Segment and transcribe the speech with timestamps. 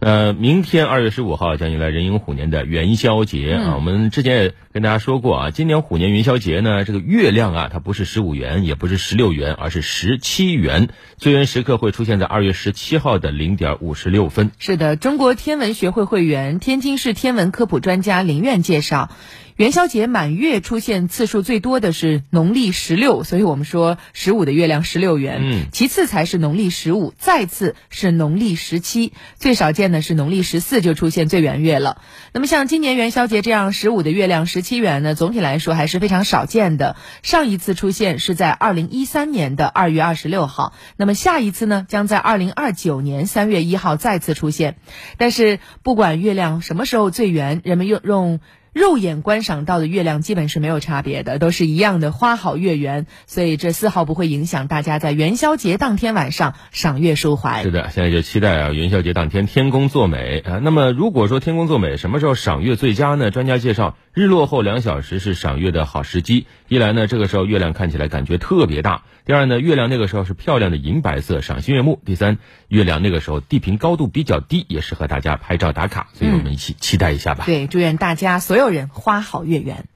[0.00, 3.74] 呃，明天二月十五号将迎来壬寅虎年的元宵节啊。
[3.74, 10.88] 我们之前也跟大家说过啊，今年虎年元宵节呢，这个月亮啊，它不是十五圆，也不是十六圆，而是十七圆。
[11.18, 14.52] 最圆时刻会出现在二月十七号的零点五十六分。
[14.58, 19.10] 是的，中国天文学会会员、天津市天文科普专家林苑介绍。
[19.60, 25.40] 元宵节满月出现次数最多的是农历十六，所以我们说十五的月亮十六圆。
[25.42, 32.00] 嗯，其次才是农历十五，再次是农历十七，最少见的是农历十四就出现最圆月了。
[32.32, 36.96] 那么像今年元宵节这样十五的月亮十七圆呢，总体来说还是非常少见的。
[37.22, 44.76] 上一次出现是在二零一三年的二月二十六号，那么下一次呢，将在二零二九年三月一号再次出现。
[45.18, 48.40] 但是不管月亮什么时候最圆，人们用用。
[48.72, 57.64] 肉眼观赏到的月亮基本是没有差别的，都是一样的花好月圆，所以这丝毫不会影响大家在元宵节当天晚上赏月抒怀。
[57.64, 60.60] 是的，现在就期待啊，元宵节当天天公作美啊。
[60.62, 63.32] 那么如果说天公作美，什么时候赏月最佳呢？
[63.32, 66.46] 专家介绍，日落后两小时是赏月的好时机。
[66.68, 76.08] 一来呢，这个时候月亮看起来感觉特别大；第二呢，月亮那个时候是漂亮的银白色，赏心悦目；第三，月亮那个时候地平高度比较低，也适合大家拍照打卡。
[76.12, 77.42] 所以我们一起期待一下吧。
[77.44, 79.89] 对，祝愿大家所有人花好月圆。